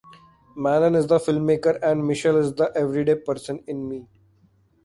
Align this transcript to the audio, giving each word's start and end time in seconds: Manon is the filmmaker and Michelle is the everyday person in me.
Manon 0.55 0.95
is 0.95 1.05
the 1.05 1.19
filmmaker 1.19 1.77
and 1.83 2.07
Michelle 2.07 2.37
is 2.37 2.55
the 2.55 2.71
everyday 2.75 3.13
person 3.13 3.63
in 3.67 3.87
me. 3.87 4.07